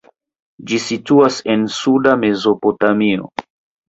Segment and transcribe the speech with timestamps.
[0.69, 3.29] Ĝi situas en suda Mezopotamio.